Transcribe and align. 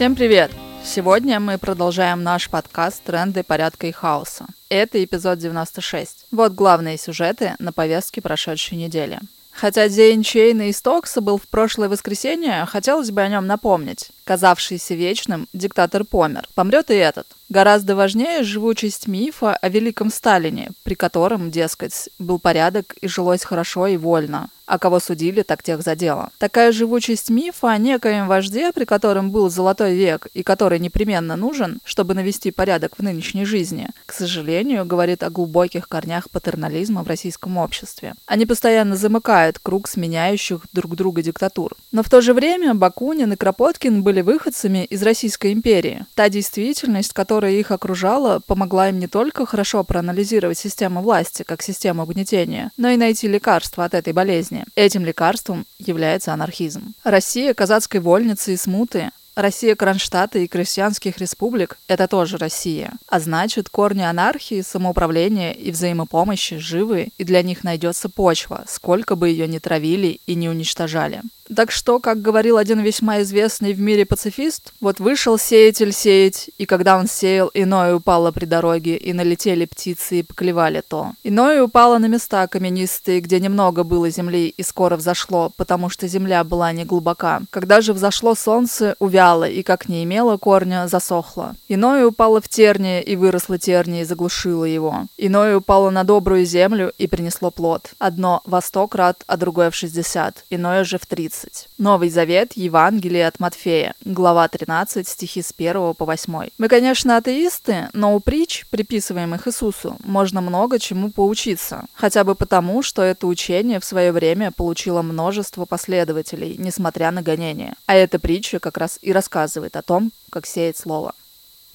Всем 0.00 0.16
привет! 0.16 0.50
Сегодня 0.82 1.38
мы 1.40 1.58
продолжаем 1.58 2.22
наш 2.22 2.48
подкаст 2.48 3.02
«Тренды 3.02 3.42
порядка 3.42 3.86
и 3.86 3.92
хаоса». 3.92 4.46
Это 4.70 5.04
эпизод 5.04 5.38
96. 5.38 6.28
Вот 6.30 6.54
главные 6.54 6.96
сюжеты 6.96 7.54
на 7.58 7.70
повестке 7.70 8.22
прошедшей 8.22 8.78
недели. 8.78 9.20
Хотя 9.50 9.90
день 9.90 10.22
Чейна 10.22 10.70
и 10.70 10.72
Стокса 10.72 11.20
был 11.20 11.36
в 11.36 11.46
прошлое 11.48 11.90
воскресенье, 11.90 12.64
хотелось 12.64 13.10
бы 13.10 13.20
о 13.20 13.28
нем 13.28 13.46
напомнить. 13.46 14.10
Казавшийся 14.24 14.94
вечным, 14.94 15.48
диктатор 15.52 16.04
помер. 16.04 16.48
Помрет 16.54 16.90
и 16.90 16.94
этот. 16.94 17.26
Гораздо 17.50 17.94
важнее 17.94 18.42
живучесть 18.42 19.06
мифа 19.06 19.54
о 19.54 19.68
великом 19.68 20.08
Сталине, 20.08 20.70
при 20.82 20.94
котором, 20.94 21.50
дескать, 21.50 22.08
был 22.18 22.38
порядок 22.38 22.94
и 23.02 23.06
жилось 23.06 23.44
хорошо 23.44 23.86
и 23.86 23.98
вольно 23.98 24.48
а 24.70 24.78
кого 24.78 25.00
судили, 25.00 25.42
так 25.42 25.64
тех 25.64 25.82
за 25.82 25.96
дело. 25.96 26.30
Такая 26.38 26.70
живучесть 26.70 27.28
мифа 27.28 27.72
о 27.72 27.78
некоем 27.78 28.28
вожде, 28.28 28.70
при 28.72 28.84
котором 28.84 29.32
был 29.32 29.50
золотой 29.50 29.96
век 29.96 30.28
и 30.32 30.44
который 30.44 30.78
непременно 30.78 31.34
нужен, 31.34 31.80
чтобы 31.84 32.14
навести 32.14 32.52
порядок 32.52 32.96
в 32.96 33.02
нынешней 33.02 33.44
жизни, 33.44 33.88
к 34.06 34.12
сожалению, 34.12 34.86
говорит 34.86 35.24
о 35.24 35.30
глубоких 35.30 35.88
корнях 35.88 36.30
патернализма 36.30 37.02
в 37.02 37.08
российском 37.08 37.56
обществе. 37.56 38.14
Они 38.26 38.46
постоянно 38.46 38.94
замыкают 38.94 39.58
круг 39.58 39.88
сменяющих 39.88 40.60
друг 40.72 40.94
друга 40.94 41.22
диктатур. 41.22 41.74
Но 41.90 42.04
в 42.04 42.08
то 42.08 42.20
же 42.20 42.32
время 42.32 42.72
Бакунин 42.74 43.32
и 43.32 43.36
Кропоткин 43.36 44.04
были 44.04 44.20
выходцами 44.20 44.84
из 44.84 45.02
Российской 45.02 45.52
империи. 45.52 46.06
Та 46.14 46.28
действительность, 46.28 47.12
которая 47.12 47.52
их 47.52 47.72
окружала, 47.72 48.40
помогла 48.46 48.88
им 48.90 49.00
не 49.00 49.08
только 49.08 49.46
хорошо 49.46 49.82
проанализировать 49.82 50.58
систему 50.58 51.02
власти 51.02 51.42
как 51.42 51.60
систему 51.60 52.04
угнетения, 52.04 52.70
но 52.76 52.90
и 52.90 52.96
найти 52.96 53.26
лекарство 53.26 53.84
от 53.84 53.94
этой 53.94 54.12
болезни. 54.12 54.59
Этим 54.74 55.04
лекарством 55.04 55.66
является 55.78 56.32
анархизм. 56.32 56.94
Россия 57.04 57.54
казацкой 57.54 58.00
вольницы 58.00 58.54
и 58.54 58.56
смуты 58.56 59.10
Россия 59.36 59.76
Кронштадта 59.76 60.38
и 60.40 60.48
крестьянских 60.48 61.18
республик– 61.18 61.78
это 61.88 62.08
тоже 62.08 62.36
Россия. 62.36 62.92
А 63.08 63.20
значит, 63.20 63.68
корни 63.68 64.02
анархии, 64.02 64.60
самоуправления 64.60 65.52
и 65.52 65.70
взаимопомощи 65.70 66.58
живы, 66.58 67.10
и 67.16 67.24
для 67.24 67.42
них 67.42 67.64
найдется 67.64 68.08
почва, 68.08 68.64
сколько 68.68 69.16
бы 69.16 69.28
ее 69.28 69.46
ни 69.46 69.58
травили 69.58 70.20
и 70.26 70.34
не 70.34 70.48
уничтожали. 70.48 71.22
Так 71.54 71.72
что, 71.72 71.98
как 71.98 72.22
говорил 72.22 72.58
один 72.58 72.80
весьма 72.80 73.22
известный 73.22 73.72
в 73.72 73.80
мире 73.80 74.06
пацифист, 74.06 74.72
вот 74.80 75.00
вышел 75.00 75.36
сеятель 75.36 75.92
сеять, 75.92 76.48
и 76.58 76.64
когда 76.64 76.96
он 76.96 77.08
сеял, 77.08 77.50
иное 77.54 77.96
упало 77.96 78.30
при 78.30 78.44
дороге, 78.44 78.96
и 78.96 79.12
налетели 79.12 79.64
птицы 79.64 80.20
и 80.20 80.22
поклевали 80.22 80.80
то. 80.86 81.12
Иное 81.24 81.62
упало 81.62 81.98
на 81.98 82.06
места 82.06 82.46
каменистые, 82.46 83.20
где 83.20 83.40
немного 83.40 83.82
было 83.82 84.10
земли, 84.10 84.48
и 84.48 84.62
скоро 84.62 84.96
взошло, 84.96 85.50
потому 85.56 85.90
что 85.90 86.06
земля 86.06 86.44
была 86.44 86.70
не 86.72 86.84
глубока. 86.84 87.42
Когда 87.50 87.80
же 87.80 87.94
взошло 87.94 88.36
солнце, 88.36 88.94
увяло, 89.00 89.48
и 89.48 89.62
как 89.62 89.88
не 89.88 90.04
имело 90.04 90.36
корня, 90.36 90.86
засохло. 90.86 91.56
Иное 91.68 92.06
упало 92.06 92.40
в 92.40 92.48
терние, 92.48 93.02
и 93.02 93.16
выросло 93.16 93.58
терние, 93.58 94.02
и 94.02 94.04
заглушило 94.04 94.64
его. 94.64 95.06
Иное 95.16 95.56
упало 95.56 95.90
на 95.90 96.04
добрую 96.04 96.44
землю, 96.44 96.92
и 96.96 97.08
принесло 97.08 97.50
плод. 97.50 97.90
Одно 97.98 98.40
во 98.44 98.62
сто 98.62 98.86
крат, 98.86 99.24
а 99.26 99.36
другое 99.36 99.70
в 99.70 99.74
шестьдесят, 99.74 100.44
иное 100.50 100.84
же 100.84 100.98
в 100.98 101.06
тридцать. 101.06 101.39
13. 101.40 101.68
Новый 101.78 102.10
Завет, 102.10 102.52
Евангелие 102.54 103.26
от 103.26 103.40
Матфея, 103.40 103.94
глава 104.04 104.48
13, 104.48 105.06
стихи 105.06 105.42
с 105.42 105.52
1 105.56 105.94
по 105.94 106.04
8. 106.04 106.48
Мы, 106.58 106.68
конечно, 106.68 107.16
атеисты, 107.16 107.88
но 107.92 108.14
у 108.14 108.20
притч, 108.20 108.66
приписываемых 108.70 109.46
Иисусу, 109.48 109.96
можно 110.04 110.40
много 110.40 110.78
чему 110.78 111.10
поучиться. 111.10 111.86
Хотя 111.94 112.24
бы 112.24 112.34
потому, 112.34 112.82
что 112.82 113.02
это 113.02 113.26
учение 113.26 113.80
в 113.80 113.84
свое 113.84 114.12
время 114.12 114.52
получило 114.52 115.02
множество 115.02 115.64
последователей, 115.64 116.56
несмотря 116.58 117.10
на 117.10 117.22
гонения. 117.22 117.74
А 117.86 117.94
эта 117.94 118.18
притча 118.18 118.58
как 118.58 118.76
раз 118.76 118.98
и 119.02 119.12
рассказывает 119.12 119.76
о 119.76 119.82
том, 119.82 120.12
как 120.30 120.46
сеять 120.46 120.76
слово. 120.76 121.14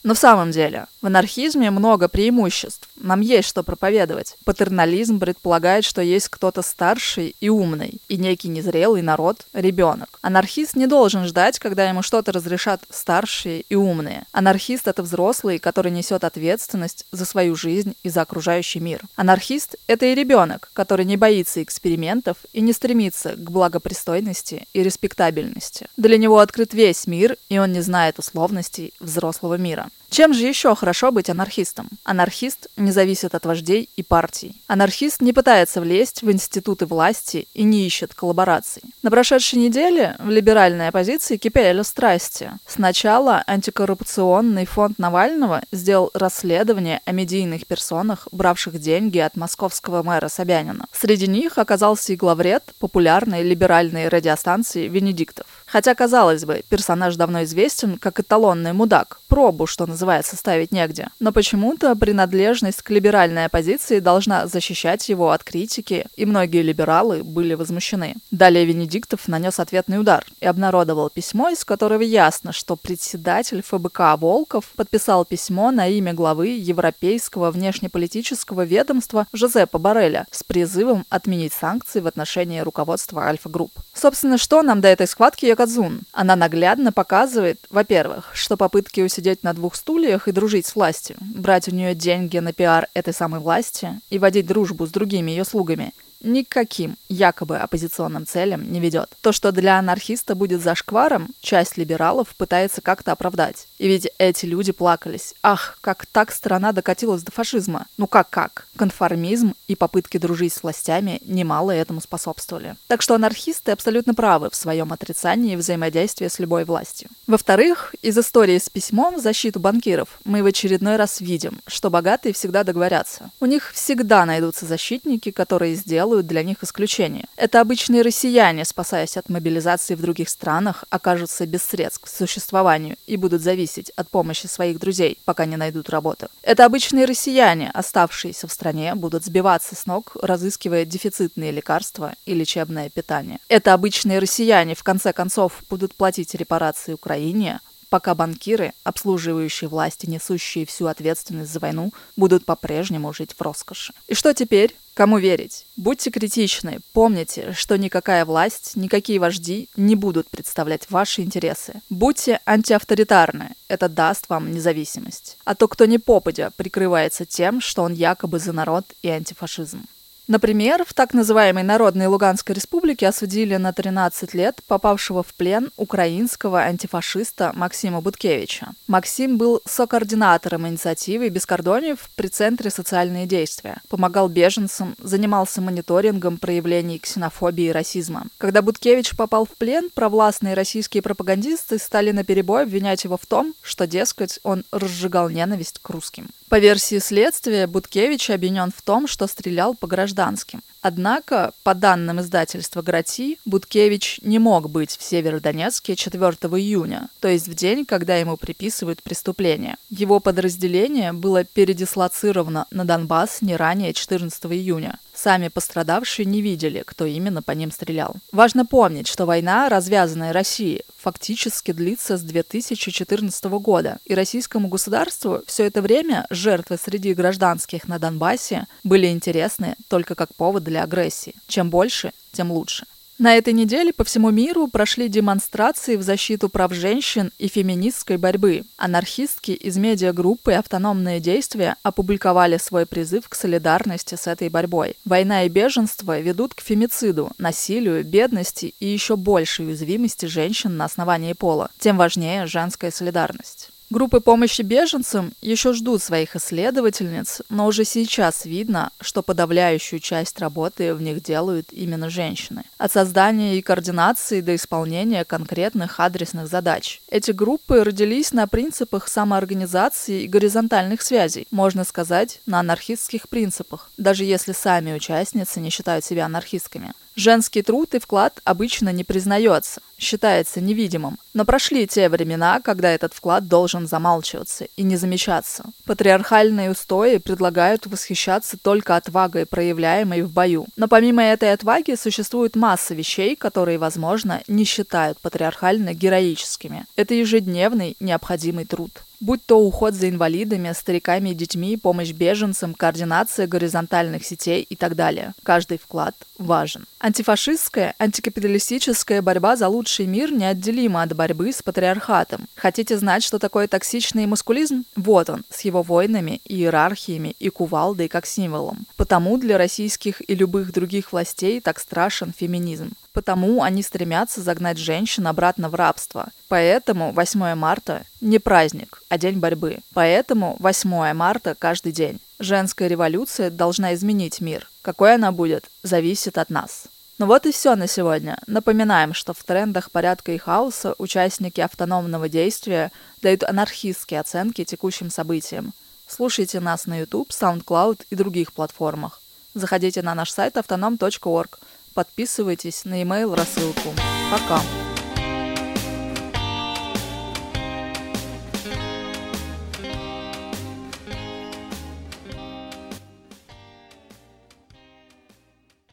Но 0.06 0.14
в 0.14 0.20
самом 0.20 0.52
деле, 0.52 0.86
в 1.02 1.08
анархизме 1.08 1.72
много 1.72 2.08
преимуществ. 2.08 2.88
Нам 2.96 3.22
есть 3.22 3.48
что 3.48 3.64
проповедовать. 3.64 4.38
Патернализм 4.46 5.20
предполагает, 5.20 5.84
что 5.84 6.02
есть 6.02 6.30
кто-то 6.30 6.62
старший 6.62 7.36
и 7.40 7.50
умный, 7.50 8.00
и 8.08 8.18
некий 8.18 8.48
незрелый 8.48 9.02
народ– 9.02 9.46
ребенок. 9.54 10.20
Анархист 10.22 10.76
не 10.76 10.88
должен 10.88 11.26
ждать, 11.26 11.60
когда 11.60 11.88
ему 11.88 12.02
что-то 12.02 12.32
разрешат 12.32 12.82
старшие 12.90 13.62
и 13.62 13.76
умные. 13.76 14.26
Анархист– 14.32 14.88
это 14.90 15.04
взрослый, 15.04 15.60
который 15.60 15.92
несет 15.92 16.24
ответственность 16.24 17.06
за 17.12 17.26
свою 17.26 17.56
жизнь 17.56 17.96
и 18.04 18.10
за 18.10 18.22
окружающий 18.22 18.80
мир. 18.80 19.02
Анархист– 19.16 19.76
это 19.88 20.06
и 20.06 20.16
ребенок, 20.16 20.70
который 20.74 21.06
не 21.06 21.18
боится 21.18 21.62
экспериментов 21.62 22.38
и 22.54 22.62
не 22.62 22.74
стремится 22.74 23.34
к 23.36 23.52
благопристойности 23.52 24.68
и 24.74 24.84
респектабельности. 24.84 25.88
Для 25.98 26.18
него 26.18 26.40
открыт 26.40 26.74
весь 26.74 27.08
мир, 27.08 27.38
и 27.50 27.60
он 27.60 27.74
не 27.74 27.82
знает 27.82 28.20
условностей 28.20 28.94
взрослого 29.00 29.56
мира. 29.56 29.90
Чем 30.10 30.34
же 30.34 30.46
еще 30.46 30.74
хорошо 30.76 31.12
быть 31.12 31.30
анархистом? 31.30 31.90
Анархист 32.04 32.68
не 32.86 32.92
зависит 32.92 33.36
от 33.36 33.46
вождей 33.46 33.90
и 33.96 34.04
партий. 34.04 34.62
Анархист 34.68 35.22
не 35.22 35.34
пытается 35.34 35.82
влезть 35.82 36.22
в 36.22 36.32
институты 36.32 36.86
власти 36.86 37.48
и 37.54 37.64
не 37.64 37.86
ищет 37.86 38.14
коллабораций. 38.14 38.84
На 39.04 39.12
прошедшей 39.12 39.60
неделе 39.60 40.16
в 40.20 40.30
либеральной 40.30 40.88
оппозиции 40.88 41.38
кипели 41.38 41.82
страсти. 41.82 42.52
Сначала 42.68 43.44
антикоррупционный 43.48 44.66
фонд 44.66 45.00
Навального 45.00 45.64
сделал 45.72 46.12
расследование 46.14 47.02
о 47.06 47.12
медийных 47.12 47.66
персонах, 47.66 48.28
бравших 48.32 48.80
деньги 48.80 49.18
от 49.18 49.36
московского 49.36 50.04
мэра 50.04 50.28
Собянина. 50.28 50.86
Среди 50.94 51.28
них 51.28 51.58
оказался 51.58 52.14
и 52.14 52.16
главред 52.16 52.64
популярной 52.80 53.44
либеральной 53.44 54.08
радиостанции 54.08 54.88
«Венедиктов». 54.88 55.48
Хотя, 55.66 55.96
казалось 55.96 56.46
бы, 56.46 56.64
персонаж 56.70 57.16
давно 57.16 57.44
известен 57.44 57.98
как 57.98 58.20
эталонный 58.20 58.74
мудак, 58.74 59.20
пробу, 59.28 59.66
что 59.66 59.86
называется, 59.86 60.36
ставить 60.36 60.72
негде. 60.72 61.10
Но 61.20 61.32
почему-то 61.32 61.96
принадлежность 61.96 62.75
к 62.82 62.90
либеральной 62.90 63.46
оппозиции 63.46 64.00
должна 64.00 64.48
защищать 64.48 65.08
его 65.10 65.32
от 65.32 65.44
критики, 65.44 66.08
и 66.16 66.26
многие 66.26 66.62
либералы 66.62 67.24
были 67.24 67.54
возмущены. 67.54 68.16
Далее 68.32 68.66
Венедиктов 68.66 69.28
нанес 69.28 69.60
ответный 69.60 70.00
удар 70.00 70.26
и 70.40 70.46
обнародовал 70.46 71.10
письмо, 71.10 71.50
из 71.50 71.64
которого 71.66 72.02
ясно, 72.02 72.52
что 72.52 72.76
председатель 72.76 73.62
ФБК 73.62 74.18
Волков 74.18 74.66
подписал 74.76 75.26
письмо 75.26 75.72
на 75.72 75.88
имя 75.88 76.14
главы 76.14 76.48
Европейского 76.48 77.52
внешнеполитического 77.52 78.64
ведомства 78.66 79.28
Жозепа 79.34 79.80
Барреля 79.80 80.26
с 80.32 80.44
призывом 80.44 81.06
отменить 81.10 81.54
санкции 81.54 82.00
в 82.00 82.08
отношении 82.08 82.60
руководства 82.60 83.24
Альфа-Групп. 83.26 83.72
Собственно, 83.94 84.38
что 84.38 84.62
нам 84.62 84.82
до 84.82 84.88
этой 84.88 85.08
схватки 85.08 85.46
я 85.46 85.56
Казун. 85.56 86.02
Она 86.12 86.36
наглядно 86.36 86.92
показывает, 86.92 87.60
во-первых, 87.70 88.32
что 88.34 88.58
попытки 88.58 89.02
усидеть 89.02 89.44
на 89.44 89.54
двух 89.54 89.76
стульях 89.76 90.28
и 90.28 90.32
дружить 90.32 90.66
с 90.66 90.76
властью, 90.76 91.18
брать 91.20 91.68
у 91.68 91.72
нее 91.72 91.96
деньги 91.96 92.38
на 92.38 92.54
пиар 92.54 92.65
этой 92.94 93.14
самой 93.14 93.40
власти 93.40 94.02
и 94.10 94.20
водить 94.20 94.48
дружбу 94.48 94.86
с 94.86 94.92
другими 94.92 95.32
ее 95.32 95.46
слугами– 95.46 95.94
никаким 96.26 96.98
якобы 97.08 97.58
оппозиционным 97.58 98.26
целям 98.26 98.72
не 98.72 98.80
ведет. 98.80 99.16
То, 99.22 99.32
что 99.32 99.52
для 99.52 99.80
анархиста 99.80 100.36
будет 100.36 100.62
зашкваром, 100.62 101.30
часть 101.40 101.78
либералов 101.78 102.36
пытается 102.36 102.82
как-то 102.82 103.12
оправдать. 103.12 103.68
И 103.78 103.88
ведь 103.88 104.08
эти 104.18 104.46
люди 104.46 104.72
плакались. 104.72 105.34
Ах, 105.44 105.78
как 105.82 106.06
так 106.06 106.32
страна 106.32 106.72
докатилась 106.72 107.24
до 107.24 107.32
фашизма. 107.32 107.86
Ну 107.98 108.08
как-как? 108.08 108.68
Конформизм 108.76 109.54
и 109.68 109.76
попытки 109.76 110.18
дружить 110.18 110.54
с 110.54 110.64
властями 110.64 111.22
немало 111.26 111.72
этому 111.72 112.02
способствовали. 112.02 112.76
Так 112.88 113.02
что 113.02 113.16
анархисты 113.16 113.72
абсолютно 113.72 114.14
правы 114.14 114.50
в 114.50 114.56
своем 114.56 114.92
отрицании 114.92 115.56
взаимодействия 115.56 116.30
с 116.30 116.40
любой 116.40 116.66
властью. 116.66 117.10
Во-вторых, 117.28 117.94
из 118.02 118.18
истории 118.18 118.58
с 118.58 118.70
письмом 118.70 119.18
в 119.18 119.22
защиту 119.22 119.60
банкиров 119.60 120.20
мы 120.26 120.44
в 120.44 120.46
очередной 120.46 120.96
раз 120.96 121.22
видим, 121.22 121.60
что 121.68 121.90
богатые 121.90 122.34
всегда 122.34 122.64
договорятся. 122.64 123.30
У 123.40 123.46
них 123.46 123.72
всегда 123.74 124.26
найдутся 124.26 124.66
защитники, 124.66 125.32
которые 125.32 125.76
сделают 125.76 126.15
делают 126.16 126.28
для 126.28 126.44
них 126.44 126.64
исключение. 126.64 127.26
Это 127.36 127.62
обычные 127.62 128.02
россияне, 128.02 128.66
спасаясь 128.66 129.18
от 129.18 129.30
мобилизации 129.30 129.96
в 129.96 130.02
других 130.02 130.30
странах, 130.30 130.86
окажутся 130.90 131.46
без 131.46 131.64
средств 131.64 132.02
к 132.04 132.08
существованию 132.08 132.96
и 133.08 133.18
будут 133.18 133.42
зависеть 133.42 133.92
от 133.98 134.10
помощи 134.10 134.48
своих 134.48 134.80
друзей, 134.80 135.18
пока 135.26 135.46
не 135.46 135.58
найдут 135.58 135.90
работу. 135.90 136.28
Это 136.42 136.66
обычные 136.66 137.06
россияне, 137.06 137.70
оставшиеся 137.74 138.48
в 138.48 138.52
стране, 138.52 138.96
будут 138.96 139.26
сбиваться 139.26 139.76
с 139.76 139.86
ног, 139.86 140.16
разыскивая 140.22 140.86
дефицитные 140.86 141.52
лекарства 141.52 142.14
и 142.26 142.34
лечебное 142.34 142.90
питание. 142.90 143.40
Это 143.50 143.74
обычные 143.74 144.20
россияне, 144.20 144.74
в 144.74 144.84
конце 144.84 145.12
концов, 145.12 145.64
будут 145.70 145.96
платить 145.96 146.36
репарации 146.36 146.94
Украине, 146.94 147.60
пока 147.90 148.16
банкиры, 148.16 148.74
обслуживающие 148.84 149.68
власти, 149.70 150.10
несущие 150.10 150.66
всю 150.66 150.86
ответственность 150.88 151.52
за 151.52 151.60
войну, 151.60 151.92
будут 152.16 152.46
по-прежнему 152.46 153.14
жить 153.14 153.34
в 153.38 153.42
роскоши. 153.42 153.94
И 154.08 154.14
что 154.16 154.34
теперь? 154.34 154.76
Кому 154.96 155.18
верить? 155.18 155.66
Будьте 155.76 156.10
критичны. 156.10 156.80
Помните, 156.94 157.52
что 157.52 157.78
никакая 157.78 158.24
власть, 158.24 158.78
никакие 158.78 159.20
вожди 159.20 159.68
не 159.76 159.94
будут 159.94 160.30
представлять 160.30 160.90
ваши 160.90 161.22
интересы. 161.22 161.82
Будьте 161.90 162.40
антиавторитарны. 162.46 163.56
Это 163.68 163.90
даст 163.90 164.30
вам 164.30 164.54
независимость. 164.54 165.38
А 165.44 165.54
то, 165.54 165.68
кто 165.68 165.86
не 165.86 166.00
попадя, 166.00 166.50
прикрывается 166.56 167.26
тем, 167.26 167.60
что 167.60 167.84
он 167.84 167.94
якобы 167.94 168.40
за 168.40 168.54
народ 168.54 168.86
и 169.02 169.10
антифашизм. 169.10 169.86
Например, 170.28 170.84
в 170.86 170.94
так 170.94 171.14
называемой 171.14 171.62
Народной 171.62 172.08
Луганской 172.08 172.56
Республике 172.56 173.08
осудили 173.08 173.58
на 173.58 173.74
13 173.74 174.34
лет 174.34 174.60
попавшего 174.68 175.22
в 175.22 175.34
плен 175.36 175.70
украинского 175.78 176.62
антифашиста 176.62 177.52
Максима 177.56 178.02
Буткевича. 178.02 178.70
Максим 178.88 179.38
был 179.38 179.62
сокоординатором 179.66 180.68
инициативы 180.68 181.30
«Бескордоньев» 181.30 182.10
при 182.16 182.28
Центре 182.28 182.72
социальные 182.72 183.28
действия, 183.28 183.78
помогал 183.88 184.28
беженцам, 184.28 184.96
занимался 184.98 185.62
мониторингом 185.62 186.38
проявлений 186.38 186.98
ксенофобии 186.98 187.66
и 187.66 187.72
расизма. 187.72 188.26
Когда 188.40 188.64
Буткевич 188.64 189.16
попал 189.16 189.46
в 189.46 189.52
плен, 189.52 189.90
провластные 189.94 190.56
российские 190.56 191.04
пропагандисты 191.04 191.78
стали 191.78 192.10
наперебой 192.10 192.64
обвинять 192.64 193.04
его 193.04 193.18
в 193.18 193.28
том, 193.28 193.54
что, 193.62 193.86
дескать, 193.86 194.40
он 194.42 194.64
разжигал 194.72 195.30
ненависть 195.30 195.80
к 195.80 195.90
русским. 195.90 196.30
По 196.50 196.60
версии 196.60 197.00
следствия, 197.00 197.66
Буткевич 197.66 198.30
обвинен 198.30 198.72
в 198.76 198.82
том, 198.84 199.08
что 199.08 199.26
стрелял 199.28 199.74
по 199.74 199.88
гражданским. 200.16 200.62
Однако, 200.82 201.54
по 201.64 201.74
данным 201.74 202.20
издательства 202.22 202.82
«Грати», 202.82 203.40
Буткевич 203.46 204.20
не 204.22 204.40
мог 204.40 204.70
быть 204.70 204.96
в 204.98 205.04
Северодонецке 205.04 205.96
4 205.96 206.22
июня, 206.22 207.10
то 207.20 207.28
есть 207.28 207.48
в 207.48 207.56
день, 207.56 207.86
когда 207.86 208.18
ему 208.18 208.38
приписывают 208.38 209.02
преступление. 209.02 209.78
Его 209.90 210.20
подразделение 210.20 211.12
было 211.12 211.44
передислоцировано 211.44 212.68
на 212.72 212.86
Донбасс 212.86 213.42
не 213.42 213.56
ранее 213.56 213.94
14 213.94 214.46
июня. 214.46 215.00
Сами 215.26 215.48
пострадавшие 215.48 216.28
не 216.28 216.40
видели, 216.40 216.84
кто 216.86 217.06
именно 217.06 217.42
по 217.42 217.50
ним 217.50 217.72
стрелял. 217.72 218.14
Важно 218.32 218.64
помнить, 218.64 219.08
что 219.08 219.26
война, 219.26 219.70
развязанная 219.70 220.32
Россией, 220.32 220.84
фактически 221.00 221.72
длится 221.72 222.18
с 222.18 222.22
2014 222.22 223.46
года, 223.46 223.98
и 224.06 224.14
российскому 224.14 224.68
государству 224.68 225.42
все 225.48 225.64
это 225.64 225.82
время 225.82 226.28
жертвы 226.30 226.78
среди 226.78 227.16
гражданских 227.16 227.88
на 227.88 227.98
Донбассе 227.98 228.68
были 228.84 229.08
интересны 229.08 229.76
только 229.88 230.14
как 230.14 230.36
повод 230.36 230.64
для 230.64 230.84
агрессии. 230.84 231.34
Чем 231.48 231.72
больше, 231.72 232.12
тем 232.32 232.52
лучше. 232.52 232.86
На 233.18 233.38
этой 233.38 233.54
неделе 233.54 233.94
по 233.94 234.04
всему 234.04 234.30
миру 234.30 234.68
прошли 234.68 235.08
демонстрации 235.08 235.96
в 235.96 236.02
защиту 236.02 236.50
прав 236.50 236.74
женщин 236.74 237.32
и 237.38 237.48
феминистской 237.48 238.18
борьбы. 238.18 238.66
Анархистки 238.76 239.52
из 239.52 239.78
медиагруппы 239.78 240.52
«Автономные 240.52 241.22
действия» 241.22 241.78
опубликовали 241.82 242.58
свой 242.58 242.86
призыв 242.86 243.30
к 243.30 243.36
солидарности 243.36 244.16
с 244.16 244.28
этой 244.28 244.50
борьбой. 244.50 244.98
Война 245.06 245.44
и 245.44 245.50
беженство 245.50 246.20
ведут 246.20 246.56
к 246.56 246.60
фемициду, 246.60 247.32
насилию, 247.38 248.04
бедности 248.04 248.76
и 248.82 248.88
еще 248.88 249.16
большей 249.16 249.68
уязвимости 249.68 250.26
женщин 250.26 250.76
на 250.76 250.84
основании 250.84 251.32
пола. 251.32 251.72
Тем 251.80 251.96
важнее 251.96 252.48
женская 252.48 252.92
солидарность. 252.92 253.72
Группы 253.92 254.20
помощи 254.20 254.64
беженцам 254.64 255.34
еще 255.42 255.72
ждут 255.74 256.02
своих 256.02 256.36
исследовательниц, 256.36 257.44
но 257.50 257.68
уже 257.68 257.86
сейчас 257.86 258.46
видно, 258.46 258.90
что 259.00 259.22
подавляющую 259.22 260.00
часть 260.00 260.40
работы 260.40 260.96
в 260.96 261.04
них 261.04 261.22
делают 261.22 261.72
именно 261.72 262.10
женщины. 262.10 262.64
От 262.80 262.92
создания 262.92 263.58
и 263.58 263.62
координации 263.62 264.42
до 264.42 264.56
исполнения 264.56 265.24
конкретных 265.24 266.00
адресных 266.00 266.48
задач. 266.48 267.00
Эти 267.12 267.30
группы 267.30 267.84
родились 267.84 268.34
на 268.34 268.48
принципах 268.48 269.08
самоорганизации 269.08 270.24
и 270.24 270.28
горизонтальных 270.28 271.04
связей, 271.04 271.48
можно 271.52 271.84
сказать, 271.84 272.42
на 272.48 272.62
анархистских 272.62 273.30
принципах, 273.30 273.92
даже 273.98 274.24
если 274.24 274.54
сами 274.54 274.94
участницы 274.94 275.60
не 275.60 275.70
считают 275.70 276.04
себя 276.04 276.26
анархистками. 276.26 276.94
Женский 277.16 277.62
труд 277.62 277.96
и 277.96 278.00
вклад 278.00 278.42
обычно 278.44 278.90
не 278.90 279.06
признается, 279.06 279.82
считается 279.98 280.60
невидимым. 280.60 281.18
Но 281.34 281.46
прошли 281.46 281.88
те 281.88 282.10
времена, 282.10 282.60
когда 282.60 282.92
этот 282.92 283.14
вклад 283.14 283.48
должен 283.48 283.88
замалчиваться 283.88 284.68
и 284.76 284.84
не 284.84 284.98
замечаться. 284.98 285.64
Патриархальные 285.86 286.72
устои 286.72 287.18
предлагают 287.18 287.88
восхищаться 287.88 288.58
только 288.62 288.98
отвагой, 288.98 289.46
проявляемой 289.46 290.24
в 290.24 290.32
бою. 290.34 290.68
Но 290.76 290.90
помимо 290.90 291.24
этой 291.24 291.54
отваги 291.54 291.96
существует 291.96 292.58
масса 292.58 292.94
вещей, 292.94 293.38
которые, 293.38 293.78
возможно, 293.78 294.42
не 294.50 294.66
считают 294.66 295.18
патриархально 295.20 295.94
героическими. 295.94 296.86
Это 296.98 297.14
ежедневный 297.14 297.96
необходимый 298.02 298.66
труд 298.66 298.92
будь 299.20 299.46
то 299.46 299.60
уход 299.60 299.94
за 299.94 300.10
инвалидами, 300.10 300.74
стариками 300.74 301.30
и 301.30 301.34
детьми, 301.34 301.78
помощь 301.78 302.12
беженцам, 302.12 302.74
координация 302.74 303.48
горизонтальных 303.48 304.26
сетей 304.26 304.62
и 304.62 304.76
так 304.76 304.96
далее. 304.96 305.34
Каждый 305.44 305.78
вклад 305.78 306.16
важен. 306.38 306.86
Антифашистская, 307.00 307.96
антикапиталистическая 308.00 309.22
борьба 309.22 309.56
за 309.56 309.68
лучший 309.68 310.06
мир 310.06 310.32
неотделима 310.32 311.04
от 311.04 311.16
борьбы 311.16 311.52
с 311.52 311.62
патриархатом. 311.62 312.48
Хотите 312.56 312.98
знать, 312.98 313.24
что 313.24 313.40
такое 313.40 313.68
токсичный 313.68 314.26
мускулизм? 314.26 314.86
Вот 314.96 315.30
он, 315.30 315.44
с 315.50 315.62
его 315.62 315.82
войнами, 315.82 316.42
иерархиями 316.46 317.36
и 317.40 317.50
кувалдой 317.50 318.08
как 318.08 318.26
символом. 318.26 318.86
Потому 318.98 319.38
для 319.38 319.58
российских 319.58 320.22
и 320.28 320.36
любых 320.36 320.74
других 320.74 321.12
властей 321.12 321.62
так 321.62 321.80
страшен 321.80 322.34
феминизм. 322.38 322.94
Потому 323.16 323.64
они 323.64 323.82
стремятся 323.82 324.42
загнать 324.42 324.78
женщин 324.78 325.26
обратно 325.26 325.70
в 325.70 325.76
рабство. 325.76 326.30
Поэтому 326.50 327.14
8 327.14 327.56
марта 327.56 328.06
не 328.20 328.40
праздник, 328.40 329.02
а 329.08 329.18
день 329.18 329.40
борьбы. 329.40 329.80
Поэтому 329.94 330.58
8 330.60 331.14
марта 331.14 331.56
каждый 331.58 331.94
день. 331.94 332.20
Женская 332.40 332.90
революция 332.90 333.50
должна 333.50 333.94
изменить 333.94 334.42
мир. 334.42 334.70
Какой 334.82 335.16
она 335.16 335.32
будет, 335.32 335.72
зависит 335.82 336.38
от 336.38 336.50
нас. 336.50 336.88
Ну 337.18 337.28
вот 337.28 337.46
и 337.46 337.54
все 337.54 337.78
на 337.78 337.88
сегодня. 337.88 338.38
Напоминаем, 338.48 339.14
что 339.14 339.34
в 339.34 339.42
трендах 339.46 339.92
порядка 339.92 340.34
и 340.34 340.38
хаоса 340.38 340.94
участники 340.98 341.62
автономного 341.62 342.28
действия 342.28 342.92
дают 343.22 343.44
анархистские 343.44 344.20
оценки 344.20 344.66
текущим 344.66 345.10
событиям. 345.10 345.72
Слушайте 346.06 346.60
нас 346.60 346.86
на 346.86 347.00
YouTube, 347.00 347.30
SoundCloud 347.30 348.08
и 348.10 348.16
других 348.16 348.52
платформах. 348.52 349.22
Заходите 349.54 350.02
на 350.02 350.16
наш 350.16 350.32
сайт 350.32 350.58
autonom.org. 350.58 351.58
Подписывайтесь 351.96 352.84
на 352.84 353.02
e-mail 353.02 353.34
рассылку. 353.36 353.94
Пока! 354.30 354.62